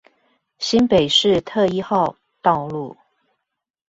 [0.57, 2.97] 新北市特一號道路